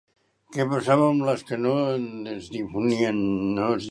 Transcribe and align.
Què 0.53 0.63
passava 0.71 1.09
amb 1.09 1.25
les 1.27 1.43
que 1.51 1.59
no 1.67 1.75
es 2.33 2.49
difonien? 2.57 3.23